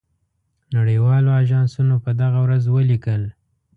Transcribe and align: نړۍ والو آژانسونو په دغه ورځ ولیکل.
نړۍ 0.75 0.97
والو 1.05 1.29
آژانسونو 1.41 1.95
په 2.03 2.11
دغه 2.21 2.39
ورځ 2.45 2.63
ولیکل. 2.67 3.21